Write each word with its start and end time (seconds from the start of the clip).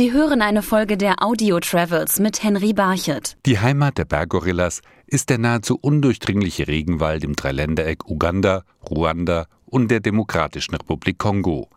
Sie 0.00 0.12
hören 0.12 0.40
eine 0.40 0.62
Folge 0.62 0.96
der 0.96 1.22
Audio 1.22 1.60
Travels 1.60 2.20
mit 2.20 2.42
Henry 2.42 2.72
Barchet. 2.72 3.36
Die 3.44 3.58
Heimat 3.58 3.98
der 3.98 4.06
Berggorillas 4.06 4.80
ist 5.06 5.28
der 5.28 5.36
nahezu 5.36 5.76
undurchdringliche 5.78 6.68
Regenwald 6.68 7.22
im 7.22 7.36
Dreiländereck 7.36 8.08
Uganda, 8.08 8.62
Ruanda 8.88 9.44
und 9.66 9.90
der 9.90 10.00
Demokratischen 10.00 10.74
Republik 10.74 11.18
Kongo. 11.18 11.68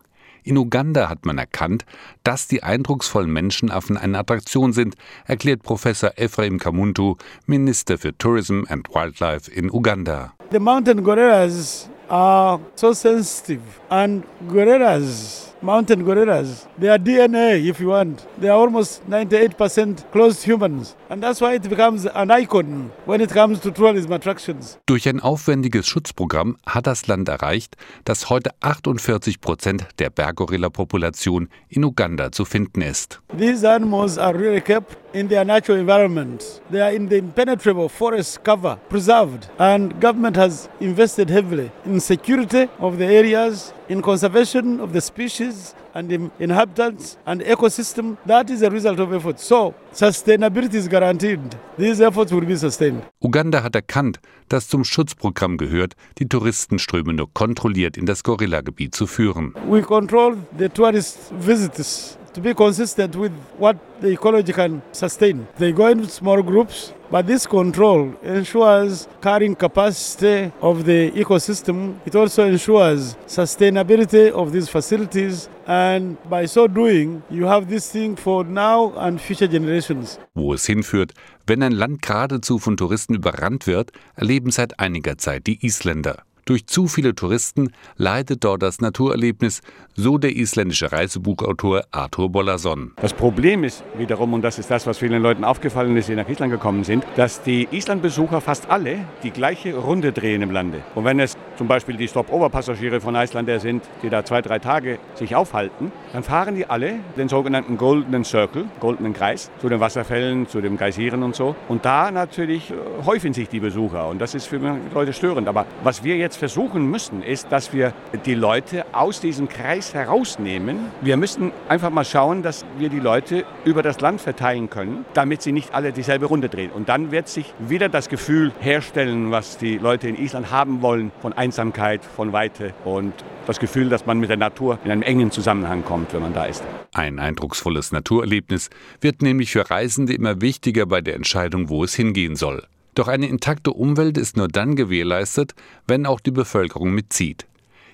In 0.42 0.56
Uganda 0.56 1.10
hat 1.10 1.26
man 1.26 1.36
erkannt, 1.36 1.84
dass 2.22 2.48
die 2.48 2.62
eindrucksvollen 2.62 3.30
Menschenaffen 3.30 3.98
eine 3.98 4.20
Attraktion 4.20 4.72
sind, 4.72 4.94
erklärt 5.26 5.62
Professor 5.62 6.12
Ephraim 6.16 6.58
Kamuntu, 6.58 7.16
Minister 7.44 7.98
für 7.98 8.16
Tourism 8.16 8.62
and 8.70 8.88
Wildlife 8.88 9.50
in 9.50 9.70
Uganda. 9.70 10.32
The 10.50 10.60
mountain 10.60 11.04
gorillas 11.04 11.90
are 12.08 12.58
so 12.74 12.94
sensitive 12.94 13.60
and 13.90 14.24
gorillas 14.48 15.53
mountain 15.64 16.04
gorillas. 16.04 16.68
Their 16.78 16.98
DNA, 16.98 17.68
if 17.68 17.80
you 17.80 17.88
want, 17.88 18.26
they 18.38 18.48
are 18.48 18.58
almost 18.58 19.02
98% 19.08 20.10
close 20.12 20.42
humans. 20.46 20.94
And 21.08 21.22
that's 21.22 21.40
why 21.40 21.54
it 21.54 21.68
becomes 21.68 22.06
an 22.06 22.30
icon 22.30 22.90
when 23.06 23.20
it 23.20 23.30
comes 23.30 23.60
to 23.60 23.70
tourism 23.70 24.12
attractions. 24.12 24.78
Durch 24.86 25.08
ein 25.08 25.20
aufwendiges 25.20 25.86
Schutzprogramm 25.86 26.56
hat 26.66 26.86
das 26.86 27.06
Land 27.06 27.28
erreicht, 27.28 27.76
dass 28.04 28.28
heute 28.28 28.50
48 28.60 29.40
Prozent 29.40 29.86
der 29.98 30.10
Berggorilla-Population 30.10 31.48
in 31.68 31.84
Uganda 31.84 32.30
zu 32.30 32.44
finden 32.44 32.82
ist. 32.82 33.20
These 33.36 33.68
animals 33.68 34.18
are 34.18 34.38
really 34.38 34.60
kept 34.60 34.98
in 35.14 35.28
their 35.28 35.44
natural 35.44 35.78
environment. 35.78 36.60
They 36.70 36.80
are 36.80 36.92
in 36.92 37.08
the 37.08 37.16
impenetrable 37.16 37.88
forest 37.88 38.44
cover, 38.44 38.76
preserved. 38.88 39.48
And 39.58 39.98
government 40.00 40.36
has 40.36 40.68
invested 40.80 41.30
heavily 41.30 41.70
in 41.86 42.00
security 42.00 42.68
of 42.80 42.98
the 42.98 43.06
areas, 43.06 43.72
in 43.88 44.02
conservation 44.02 44.80
of 44.80 44.92
the 44.92 45.00
species 45.00 45.74
and 45.94 46.08
the 46.10 46.30
inhabitants 46.38 47.16
and 47.26 47.42
ecosystem. 47.42 48.16
That 48.26 48.50
is 48.50 48.62
a 48.62 48.70
result 48.70 48.98
of 49.00 49.12
efforts. 49.12 49.44
So 49.44 49.74
sustainability 49.92 50.74
is 50.74 50.88
guaranteed. 50.88 51.40
These 51.78 52.00
efforts 52.00 52.32
will 52.32 52.46
be 52.46 52.56
sustained. 52.56 53.02
Uganda 53.20 53.62
hat 53.62 53.74
erkannt, 53.74 54.20
dass 54.48 54.68
zum 54.68 54.84
Schutzprogramm 54.84 55.56
gehört, 55.56 55.94
die 56.18 56.28
Touristenströme 56.28 57.12
nur 57.12 57.32
kontrolliert 57.32 57.96
in 57.96 58.06
das 58.06 58.22
Gorilla-Gebiet 58.22 58.94
zu 58.94 59.06
führen. 59.06 59.54
We 59.68 59.82
control 59.82 60.36
the 60.58 60.68
tourist 60.68 61.32
visitors 61.38 62.18
to 62.34 62.40
be 62.40 62.52
consistent 62.52 63.16
with 63.16 63.32
what 63.58 63.76
the 64.00 64.08
ecology 64.08 64.52
can 64.52 64.82
sustain. 64.92 65.46
They 65.56 65.72
go 65.72 65.86
in 65.86 66.06
small 66.08 66.42
groups, 66.42 66.92
but 67.10 67.26
this 67.26 67.46
control 67.46 68.12
ensures 68.22 69.08
carrying 69.22 69.54
capacity 69.54 70.52
of 70.60 70.84
the 70.84 71.12
ecosystem. 71.12 71.94
It 72.04 72.14
also 72.16 72.44
ensures 72.44 73.16
sustainability 73.26 74.30
of 74.30 74.52
these 74.52 74.68
facilities, 74.68 75.48
and 75.66 76.16
by 76.28 76.46
so 76.46 76.66
doing, 76.66 77.22
you 77.30 77.46
have 77.46 77.68
this 77.68 77.90
thing 77.90 78.16
for 78.16 78.44
now 78.44 78.92
and 78.98 79.20
future 79.20 79.48
generations. 79.48 80.18
Wo 80.34 80.54
es 80.54 80.66
hinführt, 80.66 81.14
wenn 81.46 81.62
ein 81.62 81.72
Land 81.72 82.02
geradezu 82.02 82.58
von 82.58 82.76
Touristen 82.76 83.14
überrannt 83.14 83.66
wird, 83.66 83.92
erleben 84.16 84.50
seit 84.50 84.80
einiger 84.80 85.16
Zeit 85.18 85.46
die 85.46 85.64
Isländer. 85.64 86.24
Durch 86.44 86.66
zu 86.66 86.88
viele 86.88 87.14
Touristen 87.14 87.70
leidet 87.96 88.44
dort 88.44 88.62
das 88.62 88.80
Naturerlebnis, 88.80 89.62
so 89.94 90.18
der 90.18 90.36
isländische 90.36 90.92
Reisebuchautor 90.92 91.84
Arthur 91.90 92.30
Bollason. 92.30 92.92
Das 92.96 93.14
Problem 93.14 93.64
ist 93.64 93.82
wiederum, 93.96 94.34
und 94.34 94.42
das 94.42 94.58
ist 94.58 94.70
das, 94.70 94.86
was 94.86 94.98
vielen 94.98 95.22
Leuten 95.22 95.44
aufgefallen 95.44 95.96
ist, 95.96 96.08
die 96.08 96.14
nach 96.14 96.28
Island 96.28 96.52
gekommen 96.52 96.84
sind, 96.84 97.04
dass 97.16 97.42
die 97.42 97.68
Islandbesucher 97.70 98.40
fast 98.40 98.68
alle 98.68 99.06
die 99.22 99.30
gleiche 99.30 99.74
Runde 99.74 100.12
drehen 100.12 100.42
im 100.42 100.50
Lande. 100.50 100.82
Und 100.94 101.04
wenn 101.04 101.20
es 101.20 101.36
zum 101.56 101.68
Beispiel 101.68 101.96
die 101.96 102.08
Stop-Over-Passagiere 102.08 103.00
von 103.00 103.14
Icelandair 103.14 103.60
sind, 103.60 103.84
die 104.02 104.10
da 104.10 104.24
zwei, 104.24 104.42
drei 104.42 104.58
Tage 104.58 104.98
sich 105.14 105.36
aufhalten, 105.36 105.92
dann 106.12 106.22
fahren 106.22 106.54
die 106.54 106.66
alle 106.66 106.94
den 107.16 107.28
sogenannten 107.28 107.76
Goldenen 107.76 108.24
Circle, 108.24 108.66
goldenen 108.80 109.14
Kreis, 109.14 109.50
zu 109.60 109.68
den 109.68 109.80
Wasserfällen, 109.80 110.48
zu 110.48 110.60
den 110.60 110.76
Geysiren 110.76 111.22
und 111.22 111.34
so. 111.34 111.54
Und 111.68 111.84
da 111.84 112.10
natürlich 112.10 112.70
äh, 112.70 112.74
häufen 113.04 113.32
sich 113.32 113.48
die 113.48 113.60
Besucher 113.60 114.08
und 114.08 114.20
das 114.20 114.34
ist 114.34 114.46
für 114.46 114.60
Leute 114.92 115.12
störend. 115.12 115.48
Aber 115.48 115.66
was 115.82 116.04
wir 116.04 116.16
jetzt 116.16 116.36
versuchen 116.36 116.90
müssen, 116.90 117.22
ist, 117.22 117.50
dass 117.50 117.72
wir 117.72 117.92
die 118.24 118.34
Leute 118.34 118.84
aus 118.92 119.20
diesem 119.20 119.48
Kreis 119.48 119.94
herausnehmen. 119.94 120.78
Wir 121.00 121.16
müssen 121.16 121.52
einfach 121.68 121.90
mal 121.90 122.04
schauen, 122.04 122.42
dass 122.42 122.64
wir 122.78 122.88
die 122.88 123.00
Leute 123.00 123.44
über 123.64 123.82
das 123.82 124.00
Land 124.00 124.20
verteilen 124.20 124.70
können, 124.70 125.04
damit 125.14 125.42
sie 125.42 125.52
nicht 125.52 125.74
alle 125.74 125.92
dieselbe 125.92 126.26
Runde 126.26 126.48
drehen. 126.48 126.70
Und 126.70 126.88
dann 126.88 127.10
wird 127.10 127.28
sich 127.28 127.52
wieder 127.58 127.88
das 127.88 128.08
Gefühl 128.08 128.52
herstellen, 128.60 129.30
was 129.30 129.58
die 129.58 129.78
Leute 129.78 130.08
in 130.08 130.16
Island 130.16 130.50
haben 130.50 130.82
wollen, 130.82 131.12
von 131.20 131.32
Einsamkeit, 131.44 132.02
von 132.04 132.32
Weite 132.32 132.72
und 132.86 133.12
das 133.46 133.60
Gefühl, 133.60 133.90
dass 133.90 134.06
man 134.06 134.18
mit 134.18 134.30
der 134.30 134.38
Natur 134.38 134.78
in 134.82 134.90
einem 134.90 135.02
engen 135.02 135.30
Zusammenhang 135.30 135.84
kommt, 135.84 136.14
wenn 136.14 136.22
man 136.22 136.32
da 136.32 136.46
ist. 136.46 136.64
Ein 136.94 137.18
eindrucksvolles 137.18 137.92
Naturerlebnis 137.92 138.70
wird 139.02 139.20
nämlich 139.20 139.52
für 139.52 139.68
Reisende 139.68 140.14
immer 140.14 140.40
wichtiger 140.40 140.86
bei 140.86 141.02
der 141.02 141.16
Entscheidung, 141.16 141.68
wo 141.68 141.84
es 141.84 141.94
hingehen 141.94 142.34
soll. 142.34 142.66
Doch 142.94 143.08
eine 143.08 143.26
intakte 143.26 143.72
Umwelt 143.72 144.16
ist 144.16 144.38
nur 144.38 144.48
dann 144.48 144.74
gewährleistet, 144.74 145.54
wenn 145.86 146.06
auch 146.06 146.20
die 146.20 146.30
Bevölkerung 146.30 146.92
mitzieht. 146.92 147.46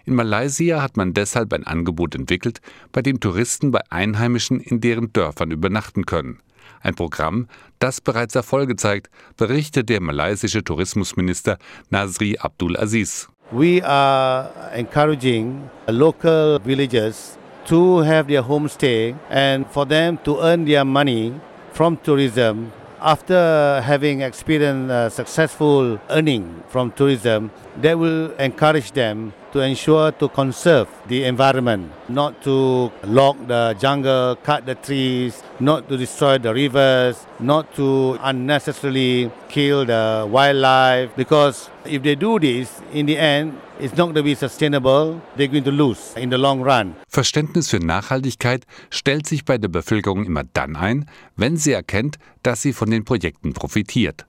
In 0.05 0.15
Malaysia 0.15 0.81
hat 0.81 0.97
man 0.97 1.13
deshalb 1.13 1.53
ein 1.53 1.67
Angebot 1.67 2.15
entwickelt, 2.15 2.61
bei 2.93 3.03
dem 3.03 3.19
Touristen 3.19 3.73
bei 3.73 3.81
Einheimischen 3.91 4.61
in 4.61 4.81
deren 4.81 5.13
Dörfern 5.13 5.51
übernachten 5.51 6.07
können. 6.07 6.39
Ein 6.83 6.95
Programm, 6.95 7.49
das 7.79 8.01
bereits 8.01 8.35
Erfolge 8.35 8.77
zeigt, 8.77 9.11
berichtet 9.37 9.89
der 9.89 10.01
malaysische 10.01 10.65
Tourismusminister 10.65 11.59
Nasri 11.91 12.39
Abdul 12.39 12.77
Aziz. 12.77 13.29
We 13.53 13.83
are 13.83 14.49
encouraging 14.75 15.71
local 15.89 16.61
villagers 16.61 17.37
to 17.67 17.99
have 17.99 18.29
their 18.29 18.43
homestay 18.43 19.19
and 19.29 19.67
for 19.67 19.85
them 19.85 20.19
to 20.25 20.39
earn 20.41 20.65
their 20.65 20.85
money 20.85 21.35
from 21.73 21.97
tourism 21.97 22.73
after 23.01 23.81
having 23.81 24.21
experienced 24.21 25.17
successful 25.17 25.99
earning 26.11 26.63
from 26.69 26.93
tourism, 26.93 27.51
that 27.81 27.99
will 27.99 28.31
encourage 28.33 28.93
them 28.93 29.33
to 29.53 29.61
ensure 29.61 30.13
to 30.13 30.29
conserve 30.29 30.89
the 31.09 31.25
environment, 31.25 31.91
not 32.09 32.43
to 32.43 32.91
log 33.05 33.37
the 33.47 33.77
jungle, 33.81 34.37
cut 34.43 34.67
the 34.67 34.75
trees, 34.75 35.43
not 35.59 35.89
to 35.89 35.97
destroy 35.97 36.39
the 36.39 36.53
rivers, 36.53 37.17
not 37.39 37.75
to 37.77 38.19
unnecessarily 38.23 39.31
kill 39.49 39.85
the 39.85 40.27
wildlife. 40.31 41.11
Because 41.17 41.71
if 41.85 42.03
they 42.03 42.15
do 42.15 42.39
this, 42.39 42.81
in 42.93 43.07
the 43.07 43.19
end, 43.19 43.55
it's 43.79 43.97
not 43.97 44.07
going 44.07 44.15
to 44.15 44.23
be 44.23 44.35
sustainable. 44.35 45.21
They're 45.37 45.49
going 45.49 45.65
to 45.65 45.71
lose 45.71 46.15
in 46.17 46.31
the 46.31 46.39
long 46.39 46.63
run. 46.63 46.95
Verständnis 47.09 47.69
für 47.69 47.81
Nachhaltigkeit 47.81 48.67
stellt 48.91 49.27
sich 49.27 49.45
bei 49.45 49.59
der 49.59 49.69
Bevölkerung 49.69 50.25
immer 50.25 50.45
dann 50.45 50.77
ein, 50.77 51.07
wenn 51.37 51.57
sie 51.57 51.73
erkennt, 51.73 52.19
dass 52.43 52.63
sie 52.63 52.73
von 52.73 52.91
den 52.91 53.05
Projekten 53.05 53.53
profitiert. 53.53 54.27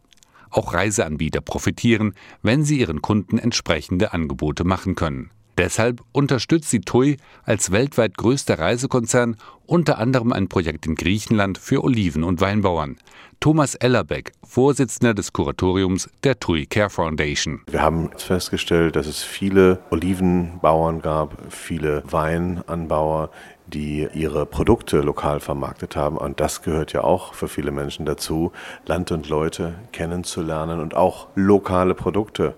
Auch 0.52 0.74
Reiseanbieter 0.74 1.42
profitieren, 1.42 2.14
wenn 2.42 2.64
sie 2.64 2.80
ihren 2.80 3.02
Kunden 3.02 3.38
entsprechende 3.38 4.14
Angebote 4.14 4.64
machen 4.64 4.96
können. 4.96 5.32
Deshalb 5.58 6.02
unterstützt 6.12 6.72
die 6.74 6.82
TUI 6.82 7.18
als 7.44 7.72
weltweit 7.72 8.18
größter 8.18 8.60
Reisekonzern 8.60 9.38
unter 9.66 10.00
anderem 10.00 10.34
ein 10.34 10.50
Projekt 10.50 10.86
in 10.86 10.96
Griechenland 10.96 11.58
für 11.58 11.84
Oliven- 11.84 12.24
und 12.24 12.42
Weinbauern. 12.42 12.98
Thomas 13.40 13.76
Ellerbeck, 13.76 14.34
Vorsitzender 14.44 15.14
des 15.14 15.34
Kuratoriums 15.34 16.10
der 16.24 16.40
TUI 16.40 16.66
Care 16.68 16.90
Foundation. 16.90 17.62
Wir 17.70 17.82
haben 17.82 18.12
festgestellt, 18.16 18.96
dass 18.96 19.08
es 19.08 19.24
viele 19.24 19.80
Olivenbauern 19.90 21.02
gab, 21.02 21.38
viele 21.50 22.04
Weinanbauer, 22.06 23.32
die 23.66 24.08
ihre 24.14 24.46
Produkte 24.46 25.00
lokal 25.00 25.40
vermarktet 25.40 25.96
haben. 25.96 26.18
Und 26.18 26.40
das 26.40 26.62
gehört 26.62 26.94
ja 26.94 27.04
auch 27.04 27.34
für 27.34 27.48
viele 27.48 27.72
Menschen 27.72 28.06
dazu, 28.06 28.52
Land 28.86 29.12
und 29.12 29.28
Leute 29.30 29.76
kennenzulernen 29.92 30.80
und 30.80 30.96
auch 30.96 31.30
lokale 31.36 31.96
Produkte 31.96 32.56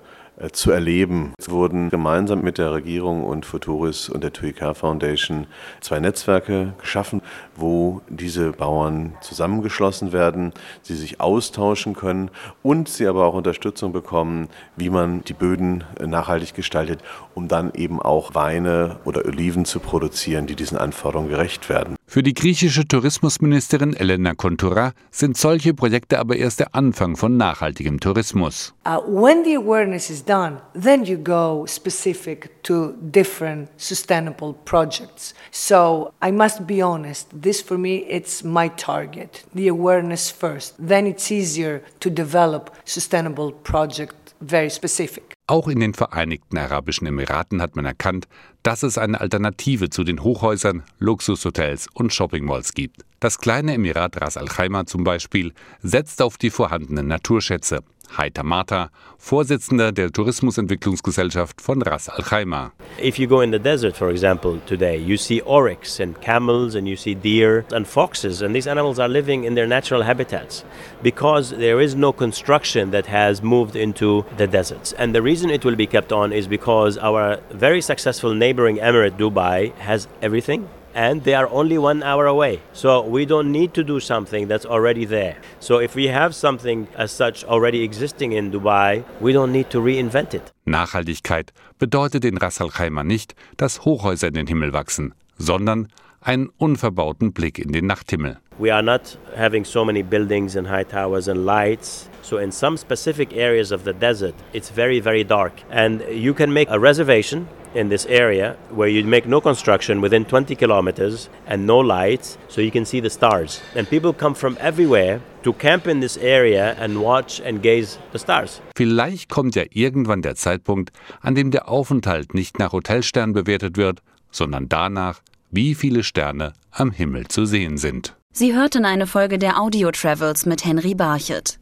zu 0.52 0.72
erleben. 0.72 1.34
Es 1.38 1.50
wurden 1.50 1.90
gemeinsam 1.90 2.42
mit 2.42 2.58
der 2.58 2.72
Regierung 2.72 3.24
und 3.24 3.46
Futuris 3.46 4.10
und 4.10 4.24
der 4.24 4.34
TUICA 4.34 4.74
Foundation 4.74 5.48
zwei 5.82 6.00
Netzwerke 6.00 6.74
geschaffen, 6.80 7.22
wo 7.56 8.02
diese 8.10 8.52
Bauern 8.52 9.14
zusammengeschlossen 9.22 10.12
werden, 10.12 10.54
sie 10.82 10.96
sich 10.96 11.22
austauschen 11.22 11.94
können 11.94 12.32
und 12.62 12.90
sie 12.90 13.08
aber 13.08 13.26
auch 13.26 13.36
Unterstützung 13.36 13.94
bekommen, 13.94 14.50
wie 14.76 14.90
man 14.90 15.24
die 15.24 15.34
Böden 15.34 15.84
äh, 16.00 16.08
nachhaltig 16.08 16.54
gestaltet, 16.54 17.02
um 17.36 17.48
dann 17.48 17.72
eben 17.74 18.02
auch 18.02 18.36
Weine 18.36 18.98
oder 19.06 19.26
Oliven 19.26 19.66
zu 19.66 19.80
produzieren, 19.80 20.48
die 20.48 20.56
diesen 20.56 20.78
Anforderungen 20.78 21.30
gerecht 21.30 21.70
werden. 21.70 21.96
Für 22.06 22.22
die 22.22 22.34
griechische 22.34 22.88
Tourismusministerin 22.88 23.96
Elena 23.96 24.34
Kontoura 24.36 24.94
sind 25.10 25.38
solche 25.38 25.74
Projekte 25.74 26.20
aber 26.20 26.36
erst 26.36 26.60
der 26.60 26.76
Anfang 26.76 27.16
von 27.16 27.38
nachhaltigem 27.38 28.00
Tourismus. 28.00 28.74
Uh, 28.86 29.00
when 29.08 29.44
the 29.44 29.56
awareness 29.56 30.10
is 30.10 30.23
done, 30.26 30.62
then 30.74 31.06
you 31.06 31.18
go 31.18 31.66
specific 31.66 32.62
to 32.64 32.94
different 33.12 33.70
sustainable 33.78 34.54
projects. 34.66 35.34
So 35.52 36.14
I 36.22 36.32
must 36.32 36.66
be 36.66 36.82
honest, 36.82 37.28
this 37.34 37.62
for 37.62 37.78
me 37.78 38.06
it's 38.10 38.44
my 38.44 38.70
target. 38.70 39.44
The 39.54 39.68
awareness 39.68 40.32
first. 40.32 40.76
Then 40.80 41.08
it's 41.08 41.32
easier 41.32 41.84
to 42.00 42.10
develop 42.10 42.76
sustainable 42.86 43.52
projects 43.52 44.34
very 44.44 44.70
specific. 44.70 45.34
Auch 45.48 45.68
in 45.68 45.80
den 45.82 45.94
Vereinigten 45.94 46.58
Arabischen 46.58 47.06
Emiraten 47.06 47.62
hat 47.62 47.76
man 47.76 47.86
erkannt, 47.86 48.28
dass 48.64 48.82
es 48.84 48.98
eine 48.98 49.20
Alternative 49.20 49.90
zu 49.90 50.06
den 50.06 50.24
Hochhäusern, 50.24 50.84
Luxushotels 51.00 51.88
und 51.94 52.14
Shoppingmalls 52.14 52.74
gibt. 52.74 53.04
Das 53.20 53.40
kleine 53.40 53.74
Emirat 53.74 54.22
Ras 54.22 54.38
Al 54.38 54.48
Khaimah 54.48 54.86
zum 54.86 55.04
Beispiel 55.04 55.54
setzt 55.82 56.22
auf 56.22 56.38
die 56.38 56.50
vorhandenen 56.50 57.08
Naturschätze. 57.08 57.84
Heiter 58.18 58.44
Mata, 58.44 58.90
Vorsitzender 59.18 59.92
der 59.92 60.12
Tourismusentwicklungsgesellschaft 60.12 61.62
von 61.62 61.82
Ras 61.82 62.10
Al 62.10 62.24
Khaimah. 62.24 62.72
If 63.00 63.18
you 63.18 63.28
go 63.28 63.42
in 63.42 63.52
the 63.52 63.60
desert, 63.60 63.96
for 63.96 64.10
example, 64.10 64.60
today, 64.66 64.98
you 64.98 65.18
see 65.18 65.42
oryx 65.42 66.00
and 66.00 66.20
camels 66.22 66.76
and 66.76 66.88
you 66.88 66.96
see 66.96 67.16
deer 67.16 67.66
and 67.72 67.88
foxes, 67.88 68.42
and 68.42 68.54
these 68.54 68.68
animals 68.68 69.00
are 69.00 69.08
living 69.08 69.46
in 69.46 69.56
their 69.56 69.68
natural 69.68 70.04
habitats 70.04 70.64
because 71.02 71.52
there 71.52 71.80
is 71.80 71.96
no 71.96 72.12
construction 72.12 72.92
that 72.92 73.06
has 73.06 73.42
moved 73.42 73.76
into 73.76 74.26
the 74.38 74.48
deserts. 74.48 74.94
And 74.94 75.16
the 75.16 75.22
reason 75.22 75.50
it 75.50 75.66
will 75.66 75.76
be 75.76 75.88
kept 75.88 76.12
on 76.12 76.32
is 76.32 76.48
because 76.48 76.98
our 76.98 77.40
very 77.52 77.82
successful 77.82 78.34
neighboring 78.34 78.78
emirate, 78.78 79.18
Dubai, 79.18 79.74
has 79.78 80.08
everything 80.22 80.70
and 80.94 81.24
they 81.24 81.34
are 81.34 81.48
only 81.50 81.78
one 81.78 82.04
hour 82.04 82.26
away. 82.26 82.60
So 82.74 83.02
we 83.02 83.26
don't 83.26 83.52
need 83.52 83.74
to 83.74 83.84
do 83.84 84.00
something 84.00 84.48
that's 84.48 84.66
already 84.66 85.06
there. 85.06 85.36
So 85.60 85.80
if 85.80 85.96
we 85.96 86.08
have 86.08 86.34
something 86.36 86.88
as 86.98 87.12
such 87.12 87.44
already 87.46 87.84
existing 87.84 88.34
in 88.34 88.52
Dubai, 88.52 89.04
we 89.20 89.34
don't 89.34 89.52
need 89.52 89.70
to 89.72 89.80
reinvent 89.80 90.34
it. 90.34 90.52
Nachhaltigkeit 90.66 91.52
bedeutet 91.80 92.26
in 92.26 92.38
Ras 92.38 92.62
Al 92.62 92.70
Khaimah 92.70 93.04
nicht, 93.04 93.36
dass 93.58 93.86
Hochhäuser 93.86 94.28
in 94.28 94.34
den 94.34 94.48
Himmel 94.48 94.74
wachsen, 94.74 95.14
sondern 95.38 95.88
einen 96.22 96.50
unverbauten 96.58 97.34
Blick 97.34 97.60
in 97.60 97.72
den 97.72 97.88
Nachthimmel. 97.88 98.38
We 98.60 98.72
are 98.72 98.84
not 98.84 99.18
having 99.36 99.66
so 99.66 99.84
many 99.84 100.04
buildings 100.04 100.56
and 100.56 100.68
high 100.70 100.86
towers 100.86 101.28
and 101.28 101.46
lights. 101.46 102.08
So 102.22 102.38
in 102.38 102.52
some 102.52 102.78
specific 102.78 103.34
areas 103.36 103.72
of 103.72 103.84
the 103.84 103.94
desert, 103.94 104.36
it's 104.54 104.70
very 104.70 105.02
very 105.02 105.24
dark 105.24 105.54
and 105.72 106.02
you 106.10 106.34
can 106.34 106.54
make 106.54 106.70
a 106.70 106.80
reservation 106.80 107.48
in 107.76 107.90
this 107.90 108.06
area 108.08 108.56
where 108.76 108.88
you 108.88 109.04
make 109.06 109.28
no 109.28 109.42
construction 109.42 110.02
within 110.02 110.26
20 110.26 110.56
kilometers 110.56 111.30
and 111.48 111.66
no 111.66 111.80
lights 111.80 112.38
so 112.48 112.62
you 112.62 112.72
can 112.72 112.86
see 112.86 113.02
the 113.02 113.10
stars. 113.10 113.62
And 113.76 113.90
people 113.90 114.14
come 114.14 114.36
from 114.36 114.58
everywhere 114.60 115.20
to 115.44 115.54
camp 115.54 115.88
in 115.88 116.02
this 116.02 116.18
area 116.18 116.76
and 116.80 117.02
watch 117.02 117.42
and 117.42 117.62
gaze 117.62 117.98
the 118.12 118.20
stars. 118.20 118.62
Vielleicht 118.76 119.30
kommt 119.30 119.56
ja 119.56 119.64
irgendwann 119.72 120.22
der 120.22 120.36
Zeitpunkt, 120.36 120.92
an 121.22 121.36
dem 121.36 121.52
der 121.52 121.70
Aufenthalt 121.70 122.34
nicht 122.34 122.60
nach 122.60 122.72
Hotelstern 122.74 123.34
bewertet 123.34 123.78
wird, 123.78 124.02
sondern 124.32 124.70
danach, 124.70 125.22
wie 125.52 125.76
viele 125.76 126.04
Sterne 126.04 126.54
am 126.72 126.92
Himmel 126.92 127.28
zu 127.28 127.46
sehen 127.46 127.78
sind. 127.78 128.16
Sie 128.32 128.56
hörten 128.56 128.84
eine 128.84 129.06
Folge 129.06 129.38
der 129.38 129.60
Audio 129.60 129.92
Travels 129.92 130.48
mit 130.48 130.66
Henry 130.66 130.96
Barchet. 130.96 131.60